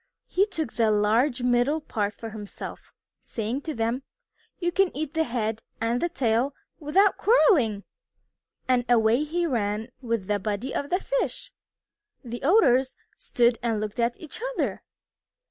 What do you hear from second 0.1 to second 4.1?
He took the large middle part for himself, saying to them,